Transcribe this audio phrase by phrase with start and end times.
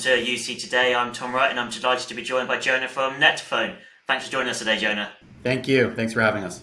[0.00, 0.94] to UC Today.
[0.94, 3.76] I'm Tom Wright, and I'm delighted to be joined by Jonah from net2phone.
[4.06, 5.10] Thanks for joining us today, Jonah.
[5.42, 5.92] Thank you.
[5.94, 6.62] Thanks for having us.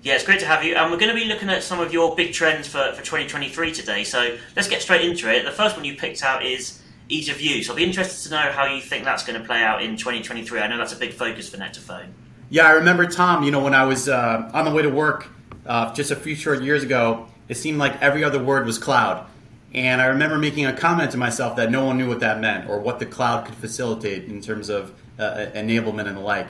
[0.00, 0.74] Yeah, it's great to have you.
[0.74, 3.72] And we're going to be looking at some of your big trends for, for 2023
[3.74, 4.04] today.
[4.04, 5.44] So let's get straight into it.
[5.44, 6.80] The first one you picked out is
[7.10, 7.66] ease of use.
[7.66, 9.98] So I'll be interested to know how you think that's going to play out in
[9.98, 10.58] 2023.
[10.58, 12.08] I know that's a big focus for net2phone.
[12.48, 13.42] Yeah, I remember Tom.
[13.42, 15.28] You know, when I was uh, on the way to work
[15.66, 19.26] uh, just a few short years ago, it seemed like every other word was cloud.
[19.74, 22.68] And I remember making a comment to myself that no one knew what that meant
[22.70, 26.48] or what the cloud could facilitate in terms of uh, enablement and the like.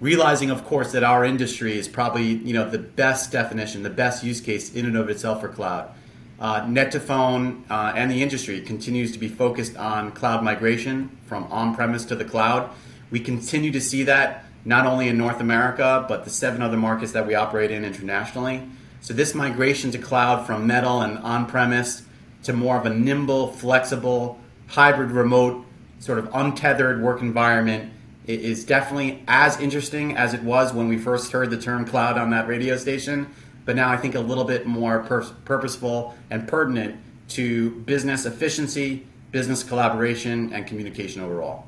[0.00, 4.24] Realizing, of course, that our industry is probably you know the best definition, the best
[4.24, 5.90] use case in and of itself for cloud.
[6.40, 12.06] Uh, net2phone uh, and the industry continues to be focused on cloud migration from on-premise
[12.06, 12.70] to the cloud.
[13.10, 17.12] We continue to see that not only in North America but the seven other markets
[17.12, 18.66] that we operate in internationally.
[19.02, 22.04] So this migration to cloud from metal and on-premise
[22.44, 24.38] to more of a nimble, flexible,
[24.68, 25.64] hybrid remote,
[25.98, 27.92] sort of untethered work environment
[28.26, 32.30] is definitely as interesting as it was when we first heard the term cloud on
[32.30, 33.28] that radio station,
[33.64, 36.96] but now I think a little bit more pur- purposeful and pertinent
[37.30, 41.66] to business efficiency, business collaboration, and communication overall.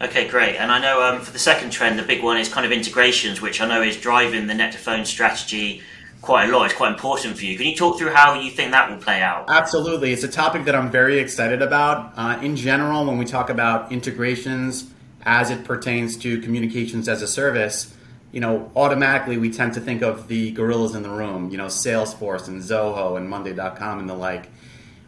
[0.00, 0.56] Okay, great.
[0.56, 3.40] And I know um, for the second trend, the big one is kind of integrations,
[3.40, 5.82] which I know is driving the net2phone strategy
[6.22, 6.66] quite a lot.
[6.66, 7.56] It's quite important for you.
[7.56, 9.46] Can you talk through how you think that will play out?
[9.48, 10.12] Absolutely.
[10.12, 12.12] It's a topic that I'm very excited about.
[12.16, 14.90] Uh, in general, when we talk about integrations
[15.22, 17.94] as it pertains to communications as a service,
[18.32, 21.66] you know, automatically we tend to think of the gorillas in the room, you know,
[21.66, 24.50] Salesforce and Zoho and Monday.com and the like.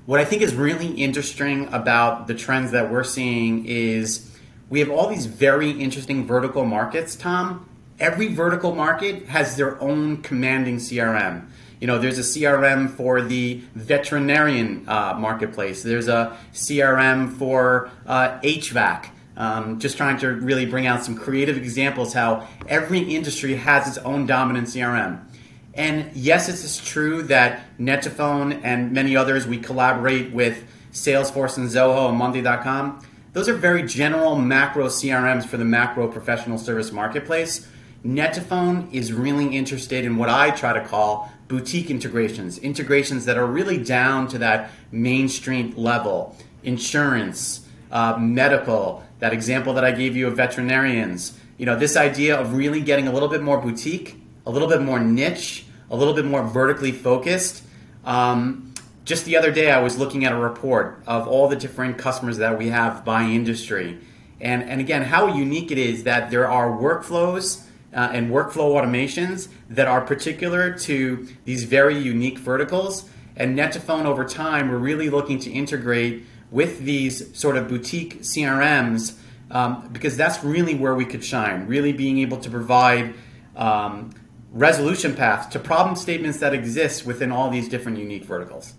[0.06, 4.31] What I think is really interesting about the trends that we're seeing is
[4.70, 7.69] we have all these very interesting vertical markets, Tom,
[8.00, 11.46] every vertical market has their own commanding CRM.
[11.80, 15.82] You know, there's a CRM for the veterinarian uh, marketplace.
[15.82, 19.10] There's a CRM for uh, HVAC.
[19.36, 23.98] Um, just trying to really bring out some creative examples how every industry has its
[23.98, 25.25] own dominant CRM.
[25.72, 32.08] And yes, it's true that net2phone and many others we collaborate with Salesforce and Zoho
[32.08, 33.02] and Monday.com.
[33.32, 37.66] Those are very general macro CRMs for the macro professional service marketplace.
[38.05, 43.47] Net2phone is really interested in what I try to call boutique integrations, integrations that are
[43.47, 46.37] really down to that mainstream level.
[46.62, 51.38] Insurance, uh, medical, that example that I gave you of veterinarians.
[51.59, 54.81] You know, this idea of really getting a little bit more boutique, a little bit
[54.81, 57.65] more niche, a little bit more vertically focused.
[58.05, 58.72] Um,
[59.05, 62.38] just the other day, I was looking at a report of all the different customers
[62.38, 63.99] that we have by industry.
[64.41, 69.48] And, and again, how unique it is that there are workflows uh, and workflow automations
[69.68, 73.08] that are particular to these very unique verticals.
[73.36, 79.16] And net2phone over time, we're really looking to integrate with these sort of boutique CRMs
[79.50, 83.14] um, because that's really where we could shine, really being able to provide
[83.56, 84.12] um,
[84.52, 88.74] resolution paths to problem statements that exist within all these different unique verticals.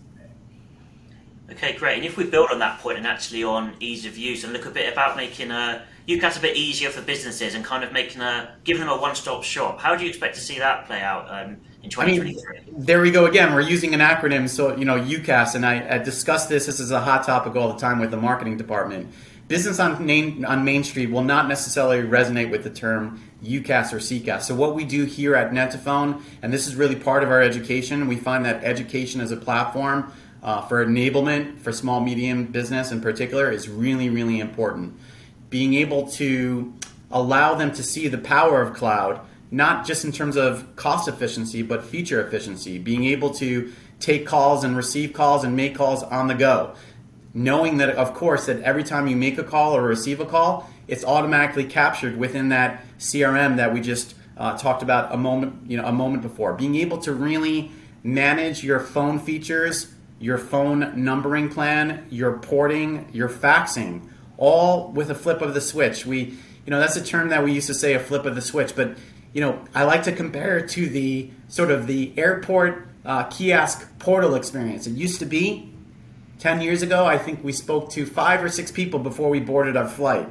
[1.50, 1.98] Okay, great.
[1.98, 4.66] And if we build on that point and actually on ease of use and look
[4.66, 8.22] a bit about making a UCaaS a bit easier for businesses and kind of making
[8.22, 11.28] a giving them a one-stop shop, how do you expect to see that play out
[11.30, 12.30] um, in 2023?
[12.30, 13.54] I mean, there we go again.
[13.54, 16.66] We're using an acronym, so you know UCaaS, and I, I discuss this.
[16.66, 19.14] This is a hot topic all the time with the marketing department.
[19.48, 23.98] Business on main, on Main Street will not necessarily resonate with the term UCaaS or
[23.98, 24.44] CCaaS.
[24.44, 28.08] So what we do here at net2phone, and this is really part of our education,
[28.08, 30.14] we find that education as a platform
[30.44, 34.98] uh, for enablement for small medium business in particular is really really important
[35.52, 36.74] being able to
[37.12, 41.62] allow them to see the power of cloud not just in terms of cost efficiency
[41.62, 46.28] but feature efficiency being able to take calls and receive calls and make calls on
[46.28, 46.74] the go.
[47.34, 50.68] Knowing that of course that every time you make a call or receive a call
[50.88, 55.78] it's automatically captured within that crm that we just uh, talked about a moment you
[55.78, 56.54] know a moment before.
[56.54, 57.72] Being able to really
[58.04, 64.08] manage your phone features your phone numbering plan, your porting, your faxing,
[64.42, 66.04] all with a flip of the switch.
[66.04, 66.18] We,
[66.66, 68.76] you know, that's a term that we used to say a flip of the switch,
[68.76, 68.98] but
[69.34, 73.88] you know, I like to compare it to the sort of the airport uh, kiosk
[74.00, 74.88] portal experience.
[74.88, 75.72] It used to be
[76.40, 79.78] 10 years ago, I think we spoke to five or six people before we boarded
[79.78, 80.28] our flight.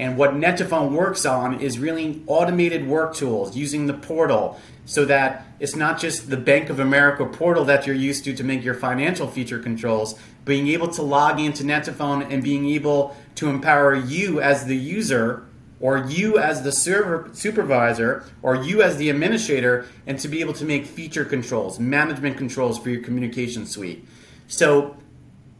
[0.00, 5.46] And what net2phone works on is really automated work tools using the portal so that
[5.60, 8.72] it's not just the Bank of America portal that you're used to to make your
[8.72, 14.40] financial feature controls, being able to log into net2phone and being able to empower you
[14.40, 15.46] as the user
[15.80, 20.54] or you as the server supervisor or you as the administrator and to be able
[20.54, 24.02] to make feature controls, management controls for your communication suite.
[24.48, 24.96] So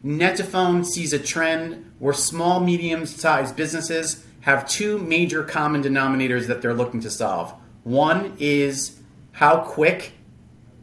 [0.03, 6.63] Net2Phone sees a trend where small, medium sized businesses have two major common denominators that
[6.63, 7.53] they're looking to solve.
[7.85, 9.01] One is
[9.33, 10.13] how quick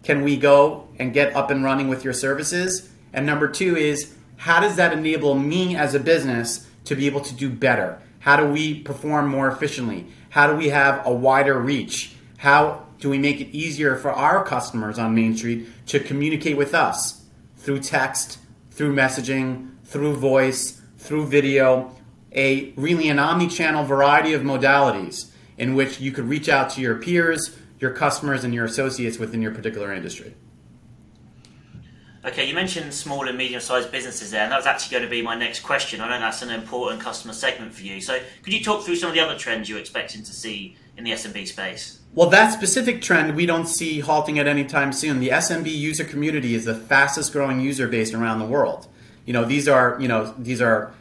[0.04, 2.90] can we go and get up and running with your services?
[3.14, 7.22] And number two is how does that enable me as a business to be able
[7.22, 8.02] to do better?
[8.20, 10.08] How do we perform more efficiently?
[10.30, 12.16] How do we have a wider reach?
[12.38, 16.74] How do we make it easier for our customers on Main Street to communicate with
[16.74, 17.24] us
[17.58, 18.40] through text,
[18.72, 21.96] through messaging, through voice, through video,
[22.32, 26.96] a really an omni-channel variety of modalities in which you could reach out to your
[26.96, 30.36] peers, your customers, and your associates within your particular industry.
[32.26, 35.22] Okay, you mentioned small and medium-sized businesses there, and that was actually going to be
[35.22, 36.02] my next question.
[36.02, 38.02] I know that's an important customer segment for you.
[38.02, 41.06] So, could you talk through some of the other trends you're expecting to see in
[41.06, 42.02] the SMB space?
[42.14, 45.22] Well, that specific trend we don't see halting at any time soon.
[45.22, 48.88] The SMB user community is the fastest growing user base around the world.
[49.26, 50.94] You know, these are, you know, these are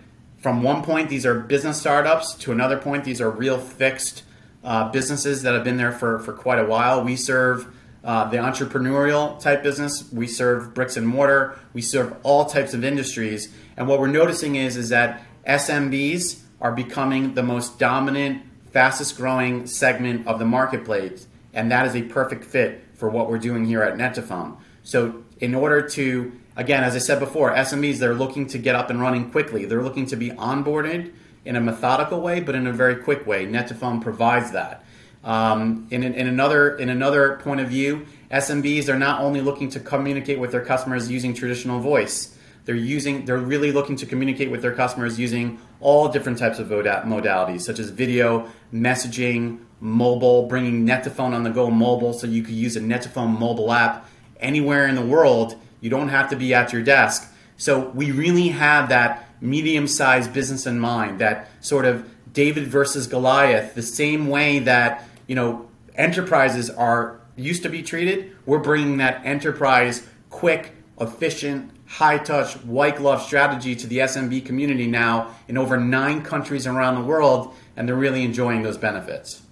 [0.46, 4.22] from one point, these are business startups to another point, these are real fixed
[4.62, 7.02] uh, businesses that have been there for, for quite a while.
[7.02, 7.66] We serve
[8.04, 10.08] uh, the entrepreneurial type business.
[10.12, 11.58] We serve bricks and mortar.
[11.72, 13.52] We serve all types of industries.
[13.76, 19.66] And what we're noticing is, is that SMBs are becoming the most dominant fastest growing
[19.66, 23.82] segment of the marketplace, and that is a perfect fit for what we're doing here
[23.82, 24.58] at Net2Phone.
[24.84, 28.90] So, in order to, again, as I said before, SMEs, they're looking to get up
[28.90, 29.64] and running quickly.
[29.66, 31.12] They're looking to be onboarded
[31.44, 33.46] in a methodical way, but in a very quick way.
[33.46, 34.84] Net2Phone provides that.
[35.22, 39.80] Um, in, in, another, in another point of view, SMBs are not only looking to
[39.80, 44.60] communicate with their customers using traditional voice, they're using they're really looking to communicate with
[44.60, 51.32] their customers using all different types of modalities, such as video, messaging, mobile, bringing Net2Phone
[51.32, 54.08] on the go mobile, so you could use a Net2Phone mobile app
[54.40, 55.54] anywhere in the world.
[55.80, 57.32] You don't have to be at your desk.
[57.56, 63.74] So we really have that medium-sized business in mind, that sort of David versus Goliath,
[63.74, 68.36] the same way that you know enterprises are used to be treated.
[68.44, 74.86] We're bringing that enterprise quick, efficient, high touch, white glove strategy to the SMB community
[74.86, 79.42] now in over nine countries around the world, and they're really enjoying those benefits.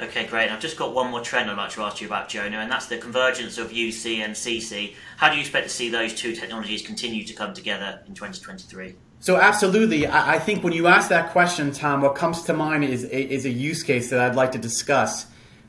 [0.00, 0.50] Okay, great.
[0.50, 2.86] I've just got one more trend I'd like to ask you about, Jonah, and that's
[2.86, 4.94] the convergence of UC and CC.
[5.16, 8.96] How do you expect to see those two technologies continue to come together in 2023?
[9.20, 10.08] So, absolutely.
[10.08, 13.50] I think when you ask that question, Tom, what comes to mind is is a
[13.50, 15.26] use case that I'd like to discuss.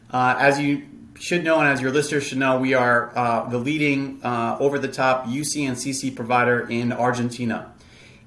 [0.10, 0.84] Uh, as you
[1.20, 4.80] should know, and as your listeners should know, we are uh, the leading uh, over
[4.80, 7.72] the top UC and CC provider in Argentina.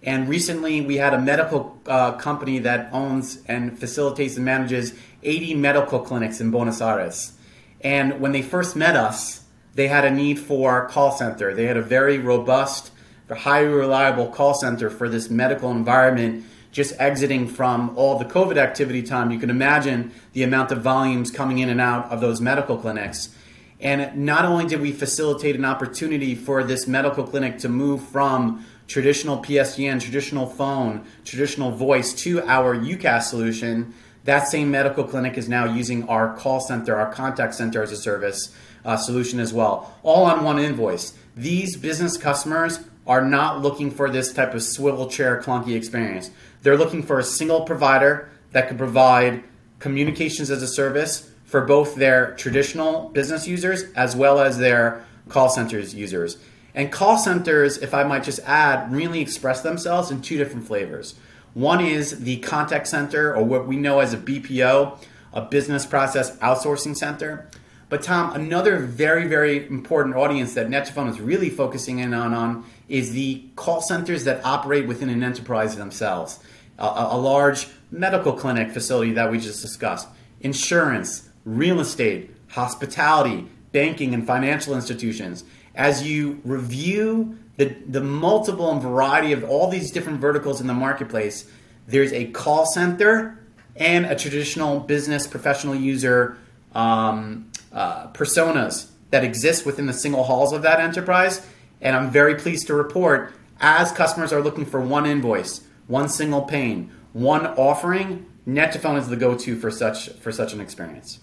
[0.02, 5.54] And recently, we had a medical uh, company that owns and facilitates and manages 80
[5.54, 7.32] medical clinics in Buenos Aires.
[7.80, 9.42] And when they first met us,
[9.74, 11.54] they had a need for call center.
[11.54, 12.90] They had a very robust,
[13.30, 19.02] highly reliable call center for this medical environment just exiting from all the COVID activity
[19.02, 22.76] time, you can imagine the amount of volumes coming in and out of those medical
[22.76, 23.34] clinics.
[23.80, 28.66] And not only did we facilitate an opportunity for this medical clinic to move from
[28.86, 33.94] traditional PSTN, traditional phone, traditional voice to our UCaaS solution,
[34.28, 37.96] that same medical clinic is now using our call center, our contact center as a
[37.96, 38.54] service
[38.84, 41.14] uh, solution as well, all on one invoice.
[41.34, 46.30] These business customers are not looking for this type of swivel chair clunky experience.
[46.60, 49.44] They're looking for a single provider that can provide
[49.78, 55.48] communications as a service for both their traditional business users as well as their call
[55.48, 56.36] centers users.
[56.74, 61.14] And call centers, if I might just add, really express themselves in two different flavors.
[61.58, 64.96] One is the contact center, or what we know as a BPO,
[65.32, 67.50] a business process outsourcing center.
[67.88, 72.64] But Tom, another very, very important audience that Net2Phone is really focusing in on, on
[72.88, 76.38] is the call centers that operate within an enterprise themselves.
[76.78, 80.06] A, a large medical clinic facility that we just discussed,
[80.40, 85.42] insurance, real estate, hospitality, banking, and financial institutions.
[85.74, 90.74] As you review the, the multiple and variety of all these different verticals in the
[90.74, 91.50] marketplace,
[91.86, 93.38] there's a call center
[93.76, 96.38] and a traditional business professional user
[96.74, 101.46] um, uh, personas that exist within the single halls of that enterprise.
[101.80, 106.42] And I'm very pleased to report as customers are looking for one invoice, one single
[106.42, 111.20] pane, one offering, Net2Phone is the go-to for such for such an experience.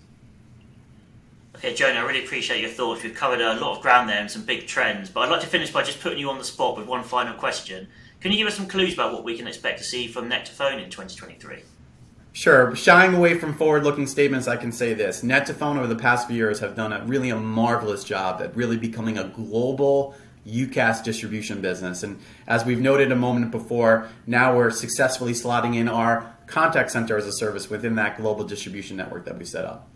[1.65, 3.01] Okay, Jonah, I really appreciate your thoughts.
[3.01, 5.47] We've covered a lot of ground there and some big trends, but I'd like to
[5.47, 7.87] finish by just putting you on the spot with one final question.
[8.21, 10.83] Can you give us some clues about what we can expect to see from Net2Phone
[10.83, 11.63] in 2023?
[12.33, 12.75] Sure.
[12.75, 16.59] Shying away from forward-looking statements, I can say this: Net2Phone over the past few years
[16.59, 20.13] have done a really a marvelous job at really becoming a global
[20.45, 22.03] UCaaS distribution business.
[22.03, 27.17] And as we've noted a moment before, now we're successfully slotting in our contact center
[27.17, 29.89] as a service within that global distribution network that we set up.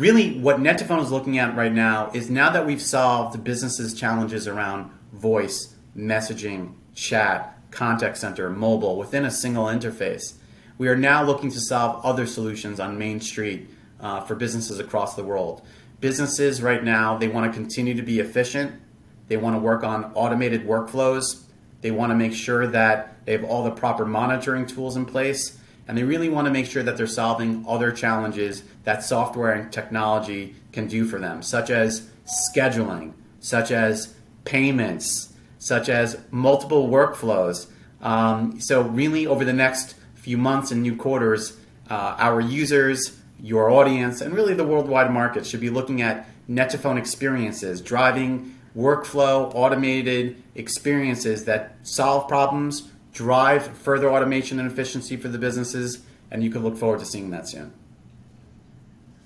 [0.00, 3.92] Really, what net2phone is looking at right now is now that we've solved the business's
[3.92, 10.36] challenges around voice, messaging, chat, contact center, mobile within a single interface,
[10.78, 13.68] we are now looking to solve other solutions on Main Street
[14.00, 15.60] uh, for businesses across the world.
[16.00, 18.80] Businesses right now, they want to continue to be efficient.
[19.28, 21.42] They want to work on automated workflows.
[21.82, 25.59] They want to make sure that they have all the proper monitoring tools in place.
[25.90, 29.72] And they really want to make sure that they're solving other challenges that software and
[29.72, 32.08] technology can do for them, such as
[32.54, 37.66] scheduling, such as payments, such as multiple workflows.
[38.02, 41.56] Um, so, really, over the next few months and new quarters,
[41.90, 46.98] uh, our users, your audience, and really the worldwide market should be looking at net2phone
[46.98, 55.38] experiences, driving workflow, automated experiences that solve problems, drive further automation and efficiency for the
[55.38, 57.72] businesses, and you can look forward to seeing that soon.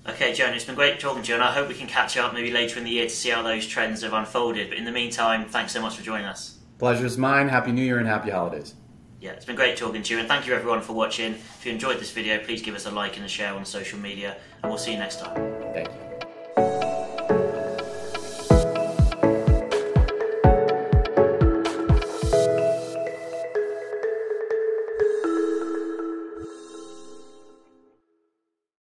[0.07, 2.33] Okay, Joan, it's been great talking to you, and I hope we can catch up
[2.33, 4.69] maybe later in the year to see how those trends have unfolded.
[4.69, 6.59] But in the meantime, thanks so much for joining us.
[6.77, 7.49] Pleasure is mine.
[7.49, 8.75] Happy New Year and happy holidays.
[9.19, 11.33] Yeah, it's been great talking to you, and thank you everyone for watching.
[11.33, 13.97] If you enjoyed this video, please give us a like and a share on social
[13.97, 15.35] media, and we'll see you next time.
[15.73, 16.84] Thank you.